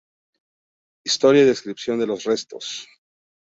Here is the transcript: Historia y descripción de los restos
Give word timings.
Historia 1.03 1.43
y 1.43 1.45
descripción 1.45 1.99
de 1.99 2.07
los 2.07 2.23
restos 2.23 2.87